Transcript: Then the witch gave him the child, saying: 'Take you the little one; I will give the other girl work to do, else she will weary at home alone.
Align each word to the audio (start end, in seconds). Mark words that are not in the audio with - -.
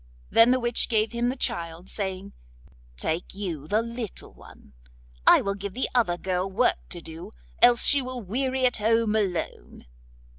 Then 0.31 0.49
the 0.49 0.59
witch 0.59 0.89
gave 0.89 1.11
him 1.11 1.29
the 1.29 1.35
child, 1.35 1.87
saying: 1.87 2.33
'Take 2.97 3.35
you 3.35 3.67
the 3.67 3.83
little 3.83 4.33
one; 4.33 4.73
I 5.27 5.41
will 5.41 5.53
give 5.53 5.75
the 5.75 5.89
other 5.93 6.17
girl 6.17 6.49
work 6.49 6.79
to 6.89 7.01
do, 7.01 7.29
else 7.61 7.85
she 7.85 8.01
will 8.01 8.19
weary 8.23 8.65
at 8.65 8.77
home 8.77 9.15
alone. 9.15 9.85